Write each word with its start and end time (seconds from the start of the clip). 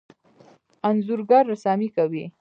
انځورګر 0.89 1.43
رسامي 1.53 1.89
کوي. 1.95 2.23